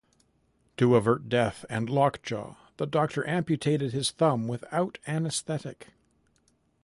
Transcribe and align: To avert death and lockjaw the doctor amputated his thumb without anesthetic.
To 0.77 0.95
avert 0.95 1.29
death 1.29 1.63
and 1.69 1.87
lockjaw 1.87 2.55
the 2.77 2.87
doctor 2.87 3.23
amputated 3.27 3.93
his 3.93 4.09
thumb 4.09 4.47
without 4.47 4.97
anesthetic. 5.05 5.89